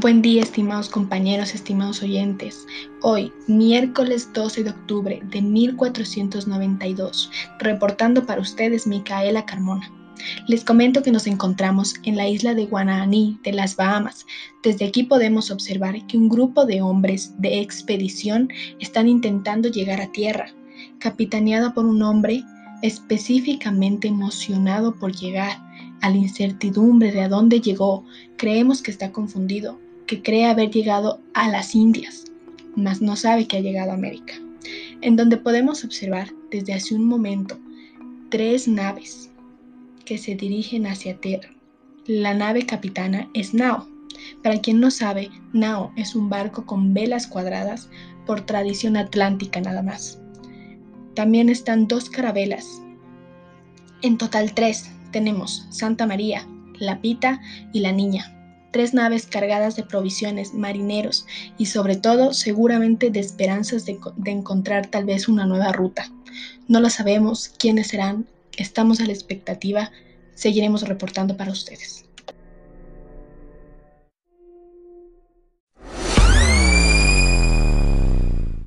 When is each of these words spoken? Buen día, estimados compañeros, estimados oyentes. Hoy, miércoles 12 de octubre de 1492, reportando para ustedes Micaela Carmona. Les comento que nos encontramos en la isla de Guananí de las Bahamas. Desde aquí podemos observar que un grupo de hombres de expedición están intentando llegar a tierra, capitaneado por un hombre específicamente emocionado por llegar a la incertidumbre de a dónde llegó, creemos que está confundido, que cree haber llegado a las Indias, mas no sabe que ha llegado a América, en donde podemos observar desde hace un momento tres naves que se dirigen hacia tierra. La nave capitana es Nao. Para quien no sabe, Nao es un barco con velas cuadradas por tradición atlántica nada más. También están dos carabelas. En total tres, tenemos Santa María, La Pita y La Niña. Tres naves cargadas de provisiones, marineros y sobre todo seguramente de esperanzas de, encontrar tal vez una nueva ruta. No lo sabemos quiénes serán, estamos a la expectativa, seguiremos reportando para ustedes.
Buen 0.00 0.22
día, 0.22 0.42
estimados 0.44 0.88
compañeros, 0.88 1.56
estimados 1.56 2.04
oyentes. 2.04 2.68
Hoy, 3.02 3.32
miércoles 3.48 4.32
12 4.32 4.62
de 4.62 4.70
octubre 4.70 5.20
de 5.24 5.42
1492, 5.42 7.28
reportando 7.58 8.24
para 8.24 8.40
ustedes 8.40 8.86
Micaela 8.86 9.44
Carmona. 9.44 9.90
Les 10.46 10.62
comento 10.62 11.02
que 11.02 11.10
nos 11.10 11.26
encontramos 11.26 11.94
en 12.04 12.16
la 12.16 12.28
isla 12.28 12.54
de 12.54 12.66
Guananí 12.66 13.40
de 13.42 13.52
las 13.52 13.74
Bahamas. 13.74 14.24
Desde 14.62 14.84
aquí 14.86 15.02
podemos 15.02 15.50
observar 15.50 16.06
que 16.06 16.16
un 16.16 16.28
grupo 16.28 16.64
de 16.64 16.80
hombres 16.80 17.32
de 17.38 17.60
expedición 17.60 18.50
están 18.78 19.08
intentando 19.08 19.68
llegar 19.68 20.00
a 20.00 20.12
tierra, 20.12 20.54
capitaneado 21.00 21.74
por 21.74 21.84
un 21.84 22.02
hombre 22.02 22.44
específicamente 22.82 24.06
emocionado 24.06 24.94
por 24.94 25.10
llegar 25.10 25.58
a 26.00 26.10
la 26.10 26.16
incertidumbre 26.16 27.10
de 27.10 27.22
a 27.22 27.28
dónde 27.28 27.60
llegó, 27.60 28.04
creemos 28.36 28.80
que 28.80 28.92
está 28.92 29.10
confundido, 29.10 29.80
que 30.08 30.22
cree 30.22 30.46
haber 30.46 30.70
llegado 30.70 31.20
a 31.34 31.48
las 31.48 31.76
Indias, 31.76 32.24
mas 32.74 33.00
no 33.00 33.14
sabe 33.14 33.46
que 33.46 33.58
ha 33.58 33.60
llegado 33.60 33.92
a 33.92 33.94
América, 33.94 34.34
en 35.02 35.14
donde 35.14 35.36
podemos 35.36 35.84
observar 35.84 36.30
desde 36.50 36.72
hace 36.72 36.94
un 36.94 37.04
momento 37.04 37.58
tres 38.30 38.66
naves 38.66 39.30
que 40.04 40.18
se 40.18 40.34
dirigen 40.34 40.86
hacia 40.86 41.20
tierra. 41.20 41.50
La 42.06 42.32
nave 42.32 42.64
capitana 42.64 43.28
es 43.34 43.52
Nao. 43.52 43.86
Para 44.42 44.60
quien 44.60 44.80
no 44.80 44.90
sabe, 44.90 45.30
Nao 45.52 45.92
es 45.96 46.14
un 46.16 46.30
barco 46.30 46.64
con 46.64 46.94
velas 46.94 47.26
cuadradas 47.26 47.90
por 48.26 48.40
tradición 48.40 48.96
atlántica 48.96 49.60
nada 49.60 49.82
más. 49.82 50.18
También 51.14 51.50
están 51.50 51.86
dos 51.86 52.08
carabelas. 52.08 52.82
En 54.00 54.16
total 54.16 54.54
tres, 54.54 54.90
tenemos 55.12 55.66
Santa 55.68 56.06
María, 56.06 56.46
La 56.78 57.00
Pita 57.02 57.40
y 57.74 57.80
La 57.80 57.92
Niña. 57.92 58.37
Tres 58.70 58.92
naves 58.94 59.26
cargadas 59.26 59.76
de 59.76 59.82
provisiones, 59.82 60.54
marineros 60.54 61.26
y 61.56 61.66
sobre 61.66 61.96
todo 61.96 62.34
seguramente 62.34 63.10
de 63.10 63.20
esperanzas 63.20 63.86
de, 63.86 63.98
encontrar 64.26 64.86
tal 64.86 65.04
vez 65.04 65.28
una 65.28 65.46
nueva 65.46 65.72
ruta. 65.72 66.10
No 66.68 66.80
lo 66.80 66.90
sabemos 66.90 67.48
quiénes 67.48 67.88
serán, 67.88 68.26
estamos 68.56 69.00
a 69.00 69.06
la 69.06 69.12
expectativa, 69.12 69.90
seguiremos 70.34 70.82
reportando 70.82 71.36
para 71.36 71.52
ustedes. 71.52 72.04